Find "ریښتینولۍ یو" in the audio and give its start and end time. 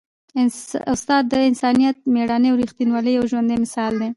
2.63-3.25